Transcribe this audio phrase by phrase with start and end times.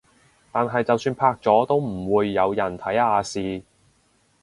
[0.51, 3.61] 但係就算拍咗都唔會有人睇亞視